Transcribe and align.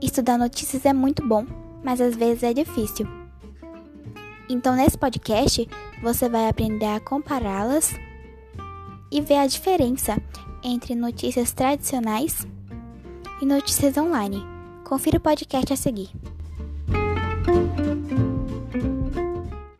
Estudar 0.00 0.36
notícias 0.36 0.84
é 0.84 0.92
muito 0.92 1.26
bom, 1.26 1.46
mas 1.82 2.00
às 2.00 2.14
vezes 2.14 2.42
é 2.42 2.52
difícil. 2.52 3.06
Então, 4.48 4.76
nesse 4.76 4.96
podcast, 4.96 5.68
você 6.02 6.28
vai 6.28 6.48
aprender 6.48 6.86
a 6.86 7.00
compará-las 7.00 7.94
e 9.10 9.20
ver 9.20 9.38
a 9.38 9.46
diferença 9.46 10.20
entre 10.62 10.94
notícias 10.94 11.52
tradicionais 11.52 12.46
e 13.40 13.46
notícias 13.46 13.96
online. 13.96 14.42
Confira 14.84 15.18
o 15.18 15.20
podcast 15.20 15.72
a 15.72 15.76
seguir. 15.76 16.10